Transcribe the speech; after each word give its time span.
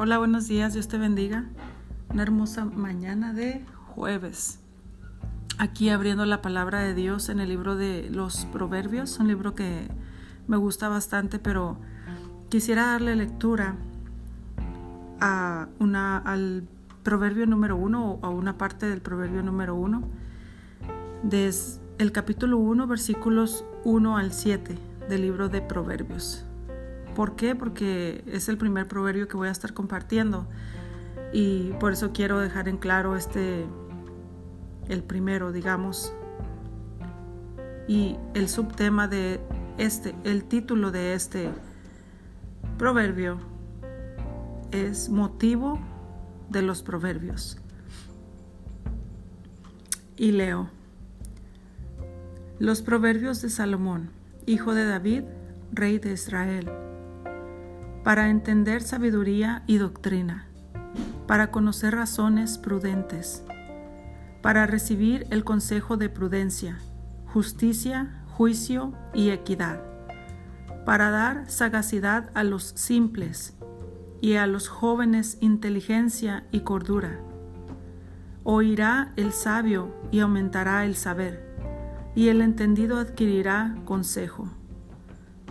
Hola, 0.00 0.18
buenos 0.18 0.46
días, 0.46 0.74
Dios 0.74 0.86
te 0.86 0.96
bendiga. 0.96 1.46
Una 2.10 2.22
hermosa 2.22 2.64
mañana 2.64 3.32
de 3.32 3.64
jueves. 3.96 4.60
Aquí 5.58 5.88
abriendo 5.88 6.24
la 6.24 6.40
palabra 6.40 6.82
de 6.82 6.94
Dios 6.94 7.28
en 7.30 7.40
el 7.40 7.48
libro 7.48 7.74
de 7.74 8.08
los 8.08 8.44
Proverbios, 8.44 9.18
un 9.18 9.26
libro 9.26 9.56
que 9.56 9.88
me 10.46 10.56
gusta 10.56 10.88
bastante, 10.88 11.40
pero 11.40 11.78
quisiera 12.48 12.92
darle 12.92 13.16
lectura 13.16 13.74
a 15.20 15.66
una, 15.80 16.18
al 16.18 16.62
proverbio 17.02 17.46
número 17.46 17.76
uno 17.76 18.20
o 18.22 18.24
a 18.24 18.28
una 18.28 18.56
parte 18.56 18.86
del 18.86 19.00
proverbio 19.00 19.42
número 19.42 19.74
uno, 19.74 20.04
desde 21.24 21.80
el 21.98 22.12
capítulo 22.12 22.58
1, 22.58 22.86
versículos 22.86 23.64
1 23.82 24.16
al 24.16 24.32
7 24.32 24.78
del 25.08 25.22
libro 25.22 25.48
de 25.48 25.60
Proverbios. 25.60 26.47
¿Por 27.18 27.34
qué? 27.34 27.56
Porque 27.56 28.22
es 28.28 28.48
el 28.48 28.58
primer 28.58 28.86
proverbio 28.86 29.26
que 29.26 29.36
voy 29.36 29.48
a 29.48 29.50
estar 29.50 29.74
compartiendo 29.74 30.46
y 31.32 31.72
por 31.80 31.92
eso 31.92 32.12
quiero 32.12 32.38
dejar 32.38 32.68
en 32.68 32.76
claro 32.76 33.16
este, 33.16 33.66
el 34.88 35.02
primero, 35.02 35.50
digamos, 35.50 36.14
y 37.88 38.16
el 38.34 38.48
subtema 38.48 39.08
de 39.08 39.40
este, 39.78 40.14
el 40.22 40.44
título 40.44 40.92
de 40.92 41.14
este 41.14 41.50
proverbio 42.78 43.40
es 44.70 45.08
motivo 45.08 45.80
de 46.50 46.62
los 46.62 46.84
proverbios. 46.84 47.58
Y 50.16 50.30
leo, 50.30 50.70
los 52.60 52.80
proverbios 52.80 53.42
de 53.42 53.50
Salomón, 53.50 54.10
hijo 54.46 54.72
de 54.72 54.86
David, 54.86 55.24
rey 55.72 55.98
de 55.98 56.12
Israel 56.12 56.70
para 58.04 58.30
entender 58.30 58.82
sabiduría 58.82 59.62
y 59.66 59.78
doctrina, 59.78 60.46
para 61.26 61.50
conocer 61.50 61.94
razones 61.94 62.58
prudentes, 62.58 63.44
para 64.42 64.66
recibir 64.66 65.26
el 65.30 65.44
consejo 65.44 65.96
de 65.96 66.08
prudencia, 66.08 66.78
justicia, 67.26 68.24
juicio 68.28 68.92
y 69.14 69.30
equidad, 69.30 69.80
para 70.84 71.10
dar 71.10 71.50
sagacidad 71.50 72.30
a 72.34 72.44
los 72.44 72.64
simples 72.76 73.54
y 74.20 74.34
a 74.34 74.46
los 74.46 74.68
jóvenes 74.68 75.36
inteligencia 75.40 76.46
y 76.50 76.60
cordura. 76.60 77.20
Oirá 78.44 79.12
el 79.16 79.32
sabio 79.32 79.94
y 80.10 80.20
aumentará 80.20 80.86
el 80.86 80.96
saber, 80.96 81.46
y 82.14 82.28
el 82.28 82.40
entendido 82.40 82.98
adquirirá 82.98 83.76
consejo 83.84 84.48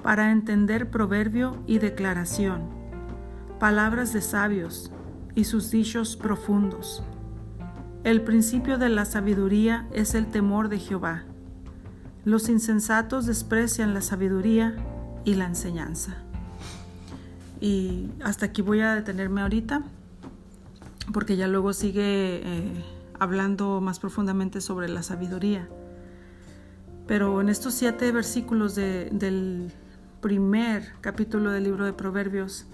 para 0.03 0.31
entender 0.31 0.89
proverbio 0.89 1.61
y 1.67 1.79
declaración, 1.79 2.69
palabras 3.59 4.13
de 4.13 4.21
sabios 4.21 4.91
y 5.35 5.43
sus 5.43 5.71
dichos 5.71 6.15
profundos. 6.15 7.03
El 8.03 8.21
principio 8.21 8.77
de 8.77 8.89
la 8.89 9.05
sabiduría 9.05 9.87
es 9.91 10.15
el 10.15 10.27
temor 10.27 10.69
de 10.69 10.79
Jehová. 10.79 11.23
Los 12.23 12.49
insensatos 12.49 13.25
desprecian 13.25 13.93
la 13.93 14.01
sabiduría 14.01 14.75
y 15.25 15.35
la 15.35 15.45
enseñanza. 15.45 16.15
Y 17.59 18.09
hasta 18.23 18.47
aquí 18.47 18.61
voy 18.61 18.81
a 18.81 18.95
detenerme 18.95 19.41
ahorita, 19.41 19.83
porque 21.11 21.35
ya 21.35 21.47
luego 21.47 21.73
sigue 21.73 22.41
eh, 22.43 22.83
hablando 23.19 23.81
más 23.81 23.99
profundamente 23.99 24.61
sobre 24.61 24.89
la 24.89 25.03
sabiduría. 25.03 25.67
Pero 27.07 27.41
en 27.41 27.49
estos 27.49 27.73
siete 27.73 28.11
versículos 28.11 28.75
del 28.75 29.71
primer 30.21 30.93
capítulo 31.01 31.51
del 31.51 31.63
libro 31.63 31.85
de 31.85 31.93
Proverbios, 31.93 32.65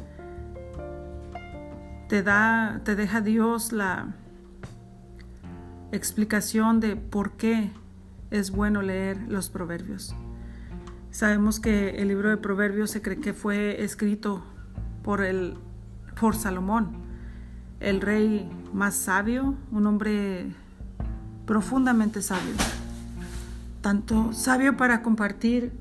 te 2.09 2.23
da, 2.23 2.81
te 2.83 2.95
deja 2.95 3.21
Dios 3.21 3.71
la 3.71 4.13
explicación 5.91 6.79
de 6.79 6.95
por 6.95 7.33
qué 7.33 7.71
es 8.31 8.51
bueno 8.51 8.81
leer 8.81 9.17
los 9.27 9.49
proverbios. 9.49 10.15
Sabemos 11.11 11.59
que 11.59 12.01
el 12.01 12.07
libro 12.07 12.29
de 12.29 12.37
Proverbios 12.37 12.91
se 12.91 13.01
cree 13.01 13.19
que 13.19 13.33
fue 13.33 13.83
escrito 13.83 14.43
por, 15.03 15.21
el, 15.21 15.55
por 16.19 16.35
Salomón, 16.35 17.03
el 17.79 18.01
rey 18.01 18.49
más 18.73 18.95
sabio, 18.95 19.55
un 19.71 19.85
hombre 19.85 20.51
profundamente 21.45 22.21
sabio, 22.21 22.53
tanto 23.81 24.33
sabio 24.33 24.77
para 24.77 25.03
compartir 25.03 25.73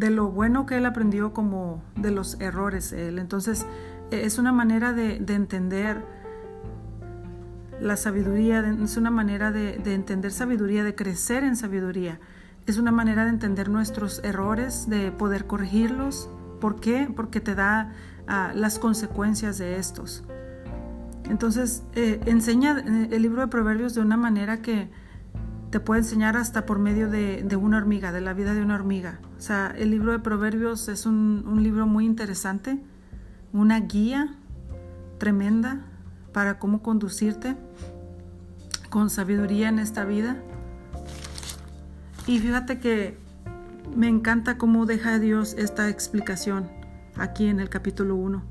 de 0.00 0.08
lo 0.08 0.30
bueno 0.30 0.64
que 0.64 0.78
él 0.78 0.86
aprendió 0.86 1.34
como 1.34 1.82
de 1.94 2.10
los 2.10 2.40
errores 2.40 2.90
él. 2.92 3.18
Entonces 3.18 3.66
es 4.10 4.38
una 4.38 4.50
manera 4.50 4.94
de, 4.94 5.16
entender 5.28 6.02
la 7.80 7.98
sabiduría, 7.98 8.66
es 8.82 8.96
una 8.96 9.10
manera 9.10 9.52
de, 9.52 9.74
entender 9.92 10.32
sabiduría, 10.32 10.84
de 10.84 10.94
crecer 10.94 11.44
en 11.44 11.54
sabiduría. 11.54 12.18
Es 12.66 12.78
una 12.78 12.92
manera 12.92 13.24
de 13.24 13.30
entender 13.30 13.68
nuestros 13.68 14.24
errores, 14.24 14.88
de 14.88 15.12
poder 15.12 15.46
corregirlos. 15.46 16.30
¿Por 16.62 16.80
qué? 16.80 17.12
Porque 17.14 17.40
te 17.40 17.54
da 17.54 17.92
ah, 18.26 18.52
las 18.54 18.78
consecuencias 18.78 19.58
de 19.58 19.76
estos. 19.76 20.24
Entonces, 21.28 21.82
eh, 21.94 22.20
enseña 22.24 22.78
eh, 22.78 23.08
el 23.10 23.20
libro 23.20 23.42
de 23.42 23.48
Proverbios 23.48 23.94
de 23.94 24.00
una 24.00 24.16
manera 24.16 24.62
que, 24.62 24.88
te 25.70 25.78
puede 25.78 26.00
enseñar 26.00 26.36
hasta 26.36 26.66
por 26.66 26.78
medio 26.78 27.08
de, 27.08 27.44
una 27.56 27.76
hormiga, 27.76 28.10
de 28.10 28.20
la 28.20 28.34
vida 28.34 28.54
de 28.54 28.62
una 28.62 28.74
hormiga. 28.74 29.20
O 29.38 29.40
sea, 29.40 29.72
el 29.76 29.90
libro 29.90 30.12
de 30.12 30.18
Proverbios 30.18 30.88
es 30.88 31.06
un, 31.06 31.44
libro 31.62 31.86
muy 31.86 32.04
interesante, 32.04 32.78
una 33.52 33.78
guía 33.80 34.34
tremenda 35.18 35.80
para 36.32 36.58
cómo 36.58 36.82
conducirte 36.82 37.56
con 38.88 39.10
sabiduría 39.10 39.68
en 39.68 39.78
esta 39.78 40.04
vida. 40.04 40.36
Y 42.26 42.40
fíjate 42.40 42.80
que 42.80 43.16
me 43.96 44.08
encanta 44.08 44.58
cómo 44.58 44.86
deja 44.86 45.18
Dios 45.20 45.54
esta 45.56 45.88
explicación 45.88 46.68
aquí 47.16 47.46
en 47.46 47.60
el 47.60 47.68
capítulo 47.68 48.16
1. 48.16 48.42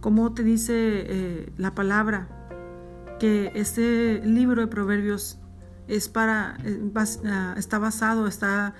Cómo 0.00 0.34
te 0.34 0.42
dice 0.42 0.74
eh, 0.76 1.52
la 1.56 1.74
palabra 1.74 2.28
que 3.18 3.52
este 3.54 4.20
libro 4.22 4.60
de 4.60 4.66
Proverbios 4.66 5.38
es 5.88 6.08
para, 6.08 6.56
eh, 6.64 6.92
ah, 7.26 7.54
está 7.56 7.78
basado, 7.78 8.26
está, 8.26 8.74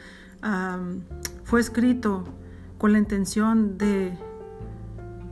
fue 1.45 1.61
escrito 1.61 2.25
con 2.79 2.93
la 2.93 2.99
intención 2.99 3.79
de 3.79 4.17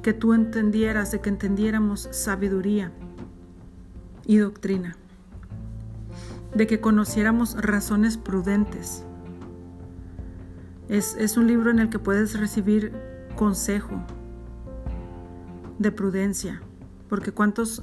que 0.02 0.12
tú 0.12 0.34
entendieras, 0.34 1.10
de 1.12 1.20
que 1.20 1.30
entendiéramos 1.30 2.08
sabiduría 2.12 2.92
y 4.26 4.36
doctrina, 4.36 4.96
de 6.54 6.66
que 6.66 6.80
conociéramos 6.80 7.56
razones 7.60 8.16
prudentes. 8.16 9.04
Es, 10.88 11.36
un 11.36 11.46
libro 11.46 11.70
en 11.70 11.78
el 11.78 11.88
que 11.88 11.98
puedes 11.98 12.38
recibir 12.38 12.92
consejo 13.36 14.04
de 15.78 15.90
prudencia, 15.90 16.60
porque 17.08 17.32
cuántas 17.32 17.80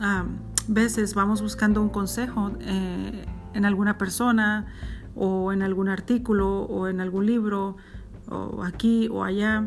veces 0.67 1.15
vamos 1.15 1.41
buscando 1.41 1.81
un 1.81 1.89
consejo 1.89 2.51
eh, 2.59 3.25
en 3.53 3.65
alguna 3.65 3.97
persona 3.97 4.67
o 5.15 5.51
en 5.51 5.61
algún 5.61 5.89
artículo 5.89 6.63
o 6.63 6.87
en 6.87 7.01
algún 7.01 7.25
libro 7.25 7.77
o 8.29 8.63
aquí 8.63 9.09
o 9.09 9.23
allá, 9.23 9.65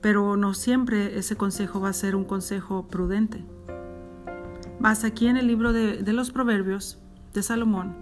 pero 0.00 0.36
no 0.36 0.54
siempre 0.54 1.18
ese 1.18 1.36
consejo 1.36 1.80
va 1.80 1.88
a 1.90 1.94
ser 1.94 2.14
un 2.16 2.24
consejo 2.24 2.86
prudente. 2.88 3.44
Más 4.78 5.04
aquí 5.04 5.26
en 5.28 5.36
el 5.36 5.46
libro 5.46 5.72
de, 5.72 6.02
de 6.02 6.12
los 6.12 6.30
Proverbios 6.30 6.98
de 7.32 7.42
Salomón 7.42 7.94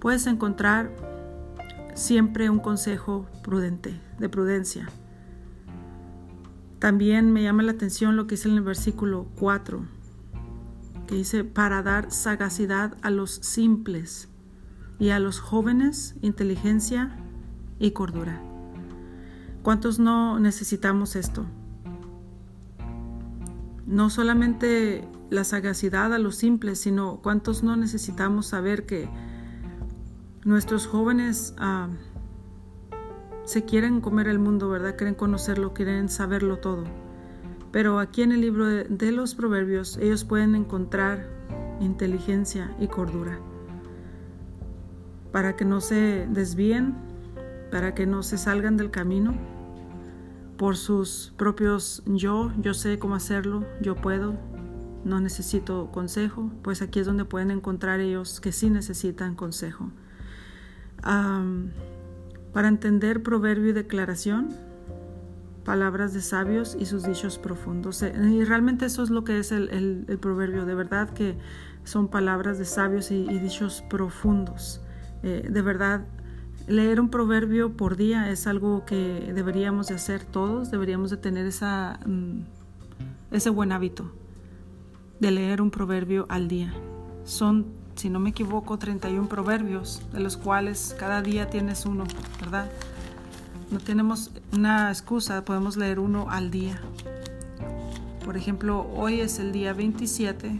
puedes 0.00 0.26
encontrar 0.26 0.90
siempre 1.94 2.50
un 2.50 2.60
consejo 2.60 3.26
prudente, 3.42 4.00
de 4.18 4.28
prudencia. 4.28 4.88
También 6.78 7.32
me 7.32 7.42
llama 7.42 7.64
la 7.64 7.72
atención 7.72 8.16
lo 8.16 8.26
que 8.26 8.36
dice 8.36 8.48
en 8.48 8.54
el 8.54 8.62
versículo 8.62 9.26
4 9.38 9.97
que 11.08 11.16
dice, 11.16 11.42
para 11.42 11.82
dar 11.82 12.12
sagacidad 12.12 12.96
a 13.02 13.10
los 13.10 13.30
simples 13.30 14.28
y 14.98 15.10
a 15.10 15.18
los 15.18 15.40
jóvenes 15.40 16.14
inteligencia 16.20 17.16
y 17.78 17.92
cordura. 17.92 18.40
¿Cuántos 19.62 19.98
no 19.98 20.38
necesitamos 20.38 21.16
esto? 21.16 21.46
No 23.86 24.10
solamente 24.10 25.08
la 25.30 25.44
sagacidad 25.44 26.12
a 26.12 26.18
los 26.18 26.36
simples, 26.36 26.78
sino 26.78 27.20
cuántos 27.22 27.62
no 27.62 27.74
necesitamos 27.76 28.46
saber 28.46 28.84
que 28.84 29.08
nuestros 30.44 30.86
jóvenes 30.86 31.54
ah, 31.58 31.88
se 33.44 33.64
quieren 33.64 34.02
comer 34.02 34.28
el 34.28 34.38
mundo, 34.38 34.68
¿verdad? 34.68 34.96
Quieren 34.96 35.14
conocerlo, 35.14 35.72
quieren 35.72 36.10
saberlo 36.10 36.58
todo. 36.58 37.07
Pero 37.70 37.98
aquí 37.98 38.22
en 38.22 38.32
el 38.32 38.40
libro 38.40 38.66
de, 38.66 39.12
los 39.12 39.34
proverbios 39.34 39.98
ellos 39.98 40.24
pueden 40.24 40.54
encontrar 40.54 41.28
inteligencia 41.80 42.74
y 42.80 42.88
cordura 42.88 43.38
para 45.32 45.56
que 45.56 45.64
no 45.64 45.80
se 45.80 46.26
desvíen, 46.30 46.94
para 47.70 47.94
que 47.94 48.06
no 48.06 48.22
se 48.22 48.38
salgan 48.38 48.76
del 48.76 48.90
camino, 48.90 49.34
por 50.56 50.76
sus 50.76 51.32
propios 51.36 52.02
yo, 52.06 52.50
yo 52.60 52.74
sé 52.74 52.98
cómo 52.98 53.14
hacerlo, 53.14 53.64
yo 53.80 53.94
puedo, 53.94 54.34
no 55.04 55.20
necesito 55.20 55.90
consejo, 55.92 56.50
pues 56.62 56.82
aquí 56.82 56.98
es 57.00 57.06
donde 57.06 57.24
pueden 57.24 57.50
encontrar 57.50 58.00
ellos 58.00 58.40
que 58.40 58.52
sí 58.52 58.70
necesitan 58.70 59.34
consejo. 59.34 59.90
para 61.02 62.68
entender 62.68 63.22
proverbio 63.22 63.68
y 63.68 63.72
declaración, 63.72 64.48
palabras 65.68 66.14
de 66.14 66.22
sabios 66.22 66.74
y 66.80 66.86
sus 66.86 67.02
dichos 67.02 67.36
profundos. 67.36 68.02
Y 68.02 68.42
realmente 68.42 68.86
eso 68.86 69.02
es 69.02 69.10
lo 69.10 69.22
que 69.22 69.38
es 69.38 69.52
el, 69.52 70.06
proverbio, 70.18 70.64
de 70.64 70.74
verdad 70.74 71.10
que 71.10 71.36
son 71.84 72.08
palabras 72.08 72.58
de 72.58 72.64
sabios 72.64 73.10
y, 73.10 73.38
dichos 73.38 73.84
profundos. 73.90 74.80
Eh, 75.22 75.46
de 75.46 75.60
verdad, 75.60 76.06
leer 76.68 77.02
un 77.02 77.10
proverbio 77.10 77.76
por 77.76 77.98
día 77.98 78.30
es 78.30 78.46
algo 78.46 78.86
que 78.86 79.30
deberíamos 79.34 79.88
de 79.88 79.96
hacer 79.96 80.24
todos, 80.24 80.70
deberíamos 80.70 81.10
de 81.10 81.18
tener 81.18 81.44
esa, 81.44 82.00
mm, 82.06 82.46
ese 83.32 83.50
buen 83.50 83.70
hábito 83.70 84.10
de 85.20 85.30
leer 85.32 85.60
un 85.60 85.70
proverbio 85.70 86.24
al 86.30 86.48
día. 86.48 86.72
Son, 87.24 87.66
si 87.94 88.08
no 88.08 88.20
me 88.20 88.30
equivoco, 88.30 88.78
31 88.78 89.28
proverbios, 89.28 90.00
de 90.14 90.20
los 90.20 90.38
cuales 90.38 90.96
cada 90.98 91.20
día 91.20 91.50
tienes 91.50 91.84
uno, 91.84 92.04
¿verdad? 92.40 92.70
No 93.70 93.80
tenemos 93.80 94.30
una 94.52 94.90
excusa, 94.90 95.44
podemos 95.44 95.76
leer 95.76 95.98
uno 95.98 96.30
al 96.30 96.50
día. 96.50 96.80
Por 98.24 98.36
ejemplo, 98.36 98.90
hoy 98.94 99.20
es 99.20 99.38
el 99.38 99.52
día 99.52 99.74
27 99.74 100.58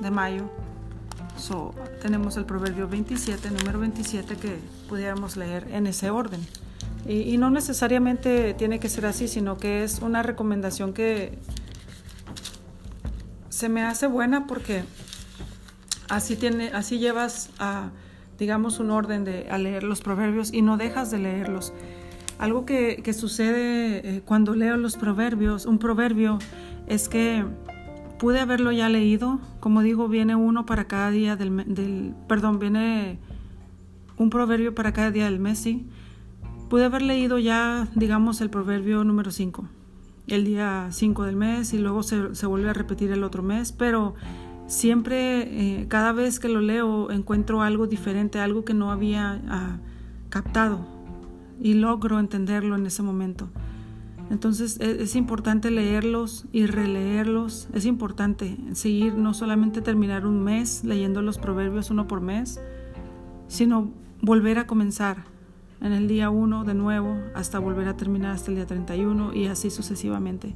de 0.00 0.10
mayo. 0.10 0.48
So, 1.36 1.74
tenemos 2.00 2.36
el 2.36 2.44
proverbio 2.44 2.88
27, 2.88 3.50
número 3.50 3.80
27, 3.80 4.36
que 4.36 4.58
pudiéramos 4.88 5.36
leer 5.36 5.66
en 5.72 5.88
ese 5.88 6.10
orden. 6.10 6.40
Y, 7.06 7.36
no 7.38 7.50
necesariamente 7.50 8.54
tiene 8.54 8.80
que 8.80 8.88
ser 8.88 9.06
así, 9.06 9.28
sino 9.28 9.56
que 9.56 9.82
es 9.82 10.00
una 10.00 10.22
recomendación 10.22 10.92
que 10.92 11.38
se 13.48 13.68
me 13.68 13.82
hace 13.82 14.06
buena 14.06 14.46
porque 14.46 14.84
así, 16.08 16.36
tiene, 16.36 16.68
así 16.68 16.98
llevas 16.98 17.50
a, 17.58 17.90
digamos, 18.38 18.78
un 18.78 18.90
orden 18.90 19.24
de, 19.24 19.46
leer 19.58 19.82
los 19.82 20.00
proverbios 20.00 20.52
y 20.52 20.62
no 20.62 20.76
dejas 20.76 21.10
de 21.10 21.18
leerlos. 21.18 21.72
Algo 22.38 22.64
que, 22.64 23.00
que 23.02 23.12
sucede 23.12 24.16
eh, 24.16 24.22
cuando 24.24 24.54
leo 24.54 24.76
los 24.76 24.96
proverbios, 24.96 25.66
un 25.66 25.78
proverbio, 25.78 26.38
es 26.86 27.08
que 27.08 27.44
pude 28.18 28.40
haberlo 28.40 28.72
ya 28.72 28.88
leído, 28.88 29.40
como 29.60 29.82
digo, 29.82 30.08
viene 30.08 30.36
uno 30.36 30.66
para 30.66 30.86
cada 30.86 31.10
día 31.10 31.36
del, 31.36 31.74
del 31.74 32.14
perdón, 32.28 32.58
viene 32.58 33.18
un 34.16 34.30
proverbio 34.30 34.74
para 34.74 34.92
cada 34.92 35.10
día 35.10 35.24
del 35.24 35.40
mes, 35.40 35.58
sí. 35.58 35.86
Pude 36.68 36.84
haber 36.84 37.02
leído 37.02 37.38
ya, 37.38 37.88
digamos, 37.94 38.40
el 38.40 38.50
proverbio 38.50 39.02
número 39.04 39.30
5 39.30 39.68
el 40.28 40.44
día 40.44 40.88
5 40.90 41.24
del 41.24 41.36
mes 41.36 41.72
y 41.72 41.78
luego 41.78 42.02
se, 42.02 42.34
se, 42.34 42.46
vuelve 42.46 42.68
a 42.68 42.74
repetir 42.74 43.10
el 43.12 43.24
otro 43.24 43.42
mes, 43.42 43.72
pero 43.72 44.14
siempre, 44.68 45.80
eh, 45.80 45.86
cada 45.88 46.12
vez 46.12 46.38
que 46.38 46.48
lo 46.48 46.60
leo, 46.60 47.10
encuentro 47.10 47.62
algo 47.62 47.88
diferente, 47.88 48.38
algo 48.38 48.64
que 48.64 48.74
no 48.74 48.92
había 48.92 49.42
ah, 49.48 49.78
captado 50.28 50.86
y 51.60 51.74
logro 51.74 52.20
entenderlo 52.20 52.76
en 52.76 52.86
ese 52.86 53.02
momento. 53.02 53.48
Entonces 54.30 54.78
es, 54.80 55.00
es, 55.00 55.16
importante 55.16 55.70
leerlos 55.70 56.44
y 56.52 56.66
releerlos, 56.66 57.66
es 57.72 57.86
importante 57.86 58.58
seguir, 58.72 59.14
no 59.14 59.32
solamente 59.32 59.80
terminar 59.80 60.26
un 60.26 60.44
mes 60.44 60.84
leyendo 60.84 61.22
los 61.22 61.38
proverbios 61.38 61.90
uno 61.90 62.06
por 62.06 62.20
mes, 62.20 62.60
sino 63.48 63.90
volver 64.20 64.58
a 64.58 64.66
comenzar 64.66 65.24
en 65.80 65.92
el 65.92 66.08
día 66.08 66.28
1 66.28 66.64
de 66.64 66.74
nuevo 66.74 67.16
hasta 67.34 67.58
volver 67.58 67.88
a 67.88 67.96
terminar 67.96 68.32
hasta 68.32 68.50
el 68.50 68.56
día 68.56 68.66
31 68.66 69.32
y 69.34 69.46
así 69.46 69.70
sucesivamente. 69.70 70.54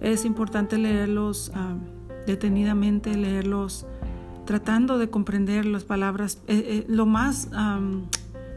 Es 0.00 0.26
importante 0.26 0.76
leerlos 0.76 1.50
ah, 1.54 1.76
detenidamente, 2.26 3.16
leerlos 3.16 3.86
tratando 4.44 4.98
de 4.98 5.08
comprender 5.08 5.64
las 5.66 5.84
palabras. 5.84 6.38
Eh, 6.46 6.64
eh, 6.66 6.84
lo 6.88 7.06
más 7.06 7.48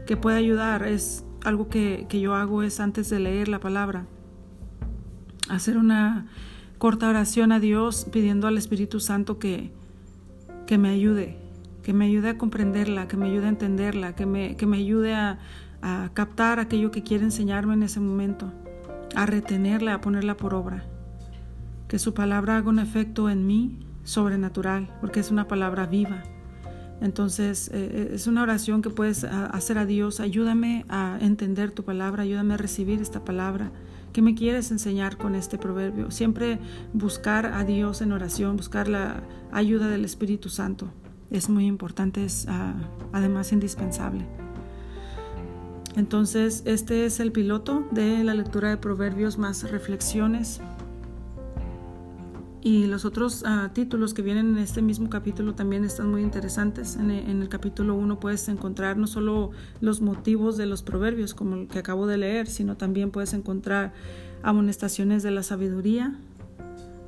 que 0.06 0.16
puede 0.16 0.36
ayudar 0.36 0.86
es 0.86 1.24
algo 1.44 1.68
que, 1.68 2.06
que 2.08 2.20
yo 2.20 2.34
hago 2.34 2.62
es 2.62 2.80
antes 2.80 3.08
de 3.08 3.20
leer 3.20 3.48
la 3.48 3.60
palabra, 3.60 4.06
hacer 5.48 5.78
una 5.78 6.26
corta 6.78 7.08
oración 7.08 7.52
a 7.52 7.60
Dios 7.60 8.06
pidiendo 8.12 8.46
al 8.46 8.58
Espíritu 8.58 9.00
Santo 9.00 9.38
que, 9.38 9.70
que 10.66 10.76
me 10.78 10.90
ayude, 10.90 11.38
que 11.82 11.92
me 11.92 12.06
ayude 12.06 12.30
a 12.30 12.38
comprenderla, 12.38 13.08
que 13.08 13.16
me 13.16 13.26
ayude 13.26 13.46
a 13.46 13.50
entenderla, 13.50 14.14
que 14.14 14.26
me, 14.26 14.56
que 14.56 14.66
me 14.66 14.78
ayude 14.78 15.14
a 15.14 15.38
captar 16.14 16.58
aquello 16.58 16.90
que 16.90 17.04
quiere 17.04 17.22
enseñarme 17.22 17.74
en 17.74 17.84
ese 17.84 18.00
momento, 18.00 18.52
a 19.14 19.24
retenerla, 19.24 19.94
a 19.94 20.00
ponerla 20.00 20.36
por 20.36 20.52
obra. 20.52 20.84
Que 21.88 21.98
su 21.98 22.14
palabra 22.14 22.56
haga 22.56 22.68
un 22.68 22.78
efecto 22.78 23.30
en 23.30 23.46
mí 23.46 23.78
sobrenatural, 24.04 24.88
porque 25.00 25.20
es 25.20 25.30
una 25.30 25.48
palabra 25.48 25.86
viva. 25.86 26.22
Entonces, 27.00 27.68
eh, 27.68 27.90
eh, 27.92 28.10
es 28.14 28.26
una 28.26 28.42
oración 28.42 28.82
que 28.82 28.90
puedes 28.90 29.24
hacer 29.24 29.78
a 29.78 29.86
Dios. 29.86 30.20
Ayúdame 30.20 30.84
a 30.88 31.18
entender 31.20 31.70
tu 31.70 31.84
palabra, 31.84 32.22
ayúdame 32.22 32.54
a 32.54 32.56
recibir 32.56 33.00
esta 33.00 33.24
palabra. 33.24 33.70
¿Qué 34.12 34.22
me 34.22 34.34
quieres 34.34 34.70
enseñar 34.70 35.18
con 35.18 35.34
este 35.34 35.58
proverbio? 35.58 36.10
Siempre 36.10 36.58
buscar 36.94 37.46
a 37.46 37.64
Dios 37.64 38.00
en 38.00 38.12
oración, 38.12 38.56
buscar 38.56 38.88
la 38.88 39.22
ayuda 39.52 39.88
del 39.88 40.06
Espíritu 40.06 40.48
Santo. 40.48 40.90
Es 41.30 41.50
muy 41.50 41.66
importante, 41.66 42.24
es 42.24 42.46
ah, 42.48 42.72
además 43.12 43.52
indispensable. 43.52 44.26
Entonces, 45.96 46.62
este 46.64 47.04
es 47.04 47.20
el 47.20 47.30
piloto 47.30 47.86
de 47.90 48.24
la 48.24 48.32
lectura 48.32 48.70
de 48.70 48.78
Proverbios 48.78 49.36
más 49.36 49.70
reflexiones. 49.70 50.62
Y 52.66 52.86
los 52.86 53.04
otros 53.04 53.44
ah, 53.46 53.70
títulos 53.72 54.12
que 54.12 54.22
vienen 54.22 54.56
en 54.56 54.58
este 54.58 54.82
mismo 54.82 55.08
capítulo 55.08 55.54
también 55.54 55.84
están 55.84 56.10
muy 56.10 56.22
interesantes. 56.22 56.96
En, 56.96 57.12
el 57.12 57.48
capítulo 57.48 57.94
1 57.94 58.18
puedes 58.18 58.48
encontrar 58.48 58.96
no 58.96 59.06
solo 59.06 59.52
los 59.80 60.00
motivos 60.00 60.56
de 60.56 60.66
los 60.66 60.82
proverbios, 60.82 61.32
como 61.32 61.54
el 61.54 61.68
que 61.68 61.78
acabo 61.78 62.08
de 62.08 62.16
leer, 62.16 62.48
sino 62.48 62.76
también 62.76 63.12
puedes 63.12 63.34
encontrar 63.34 63.92
amonestaciones 64.42 65.22
de 65.22 65.30
la 65.30 65.44
sabiduría, 65.44 66.16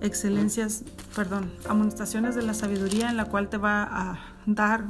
excelencias, 0.00 0.84
perdón, 1.16 1.50
amonestaciones 1.69 2.37
de 2.37 2.43
la 2.43 2.54
sabiduría 2.54 3.11
en 3.11 3.16
la 3.16 3.25
cual 3.25 3.49
te 3.49 3.56
va 3.56 3.82
a 3.82 4.20
dar 4.46 4.84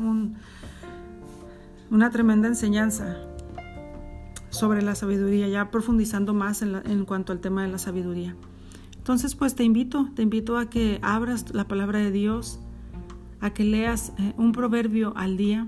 una 1.90 2.10
tremenda 2.10 2.46
enseñanza 2.46 3.16
sobre 4.50 4.82
la 4.82 4.94
sabiduría, 4.94 5.48
ya 5.48 5.70
profundizando 5.70 6.34
más 6.34 6.60
en, 6.60 7.06
cuanto 7.06 7.32
al 7.32 7.40
tema 7.40 7.62
de 7.62 7.68
la 7.68 7.78
sabiduría. 7.78 8.36
Entonces, 9.08 9.34
pues 9.34 9.54
te 9.54 9.64
invito, 9.64 10.10
te 10.14 10.20
invito 10.20 10.58
a 10.58 10.68
que 10.68 10.98
abras 11.00 11.54
la 11.54 11.66
palabra 11.66 11.98
de 11.98 12.10
Dios, 12.10 12.60
a 13.40 13.54
que 13.54 13.64
leas 13.64 14.12
eh, 14.18 14.34
un 14.36 14.52
proverbio 14.52 15.14
al 15.16 15.38
día, 15.38 15.66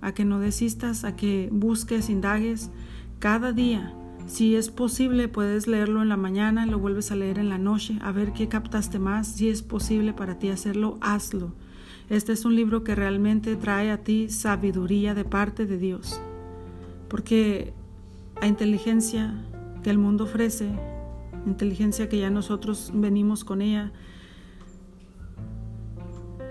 a 0.00 0.14
que 0.14 0.24
no 0.24 0.38
desistas, 0.38 1.02
a 1.02 1.16
que 1.16 1.48
busques, 1.50 2.08
indagues 2.08 2.70
cada 3.18 3.50
día. 3.50 3.92
Si 4.28 4.54
es 4.54 4.70
posible, 4.70 5.26
puedes 5.26 5.66
leerlo 5.66 6.00
en 6.00 6.08
la 6.08 6.16
mañana, 6.16 6.64
lo 6.64 6.78
vuelves 6.78 7.10
a 7.10 7.16
leer 7.16 7.40
en 7.40 7.48
la 7.48 7.58
noche, 7.58 7.98
a 8.02 8.12
ver 8.12 8.32
qué 8.32 8.46
captaste 8.46 9.00
más. 9.00 9.26
Si 9.26 9.48
es 9.48 9.62
posible 9.62 10.12
para 10.12 10.38
ti 10.38 10.50
hacerlo, 10.50 10.96
hazlo. 11.00 11.52
Este 12.08 12.30
es 12.30 12.44
un 12.44 12.54
libro 12.54 12.84
que 12.84 12.94
realmente 12.94 13.56
trae 13.56 13.90
a 13.90 14.04
ti 14.04 14.28
sabiduría 14.28 15.12
de 15.16 15.24
parte 15.24 15.66
de 15.66 15.76
Dios. 15.76 16.20
Porque 17.08 17.72
la 18.40 18.46
inteligencia 18.46 19.34
que 19.82 19.90
el 19.90 19.98
mundo 19.98 20.22
ofrece, 20.22 20.93
inteligencia 21.46 22.08
que 22.08 22.18
ya 22.18 22.30
nosotros 22.30 22.90
venimos 22.94 23.44
con 23.44 23.62
ella, 23.62 23.92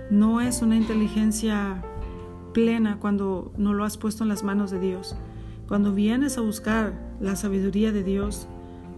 no 0.09 0.41
es 0.41 0.61
una 0.61 0.75
inteligencia 0.75 1.83
plena 2.53 2.99
cuando 2.99 3.51
no 3.57 3.73
lo 3.73 3.83
has 3.83 3.97
puesto 3.97 4.23
en 4.23 4.29
las 4.29 4.43
manos 4.43 4.71
de 4.71 4.79
Dios. 4.79 5.15
Cuando 5.67 5.93
vienes 5.93 6.37
a 6.37 6.41
buscar 6.41 6.93
la 7.19 7.35
sabiduría 7.35 7.91
de 7.91 8.03
Dios, 8.03 8.47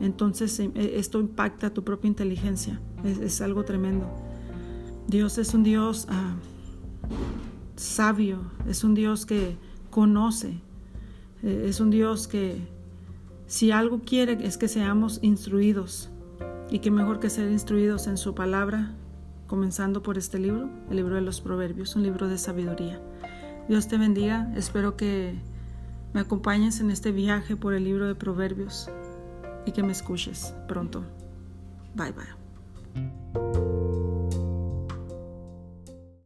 entonces 0.01 0.59
eh, 0.59 0.71
esto 0.75 1.19
impacta 1.19 1.73
tu 1.73 1.83
propia 1.83 2.07
inteligencia. 2.07 2.81
Es, 3.03 3.39
algo 3.41 3.63
tremendo. 3.63 4.07
Dios 5.07 5.37
es 5.37 5.53
un 5.53 5.63
Dios 5.63 6.07
ah, 6.09 6.35
sabio, 7.75 8.39
es 8.67 8.83
un 8.83 8.95
Dios 8.95 9.25
que 9.25 9.57
conoce, 9.89 10.59
eh, 11.43 11.67
es 11.69 11.79
un 11.79 11.91
Dios 11.91 12.27
que 12.27 12.67
si 13.47 13.71
algo 13.71 14.01
quiere 14.01 14.37
es 14.45 14.57
que 14.57 14.67
seamos 14.67 15.19
instruidos 15.21 16.09
y 16.69 16.79
que 16.79 16.91
mejor 16.91 17.19
que 17.19 17.29
ser 17.29 17.51
instruidos 17.51 18.07
en 18.07 18.17
su 18.17 18.33
palabra, 18.33 18.93
comenzando 19.47 20.01
por 20.01 20.17
este 20.17 20.39
libro, 20.39 20.69
el 20.89 20.97
libro 20.97 21.15
de 21.15 21.21
los 21.21 21.41
Proverbios, 21.41 21.95
un 21.95 22.03
libro 22.03 22.27
de 22.27 22.37
sabiduría. 22.37 22.99
Dios 23.67 23.87
te 23.87 23.97
bendiga, 23.97 24.51
espero 24.55 24.95
que 24.97 25.35
me 26.13 26.21
acompañes 26.21 26.79
en 26.79 26.91
este 26.91 27.11
viaje 27.11 27.55
por 27.55 27.73
el 27.73 27.83
libro 27.83 28.07
de 28.07 28.15
Proverbios 28.15 28.89
y 29.65 29.71
que 29.71 29.83
me 29.83 29.91
escuches 29.91 30.55
pronto. 30.67 31.03
Bye 31.95 32.13
bye. 32.13 33.74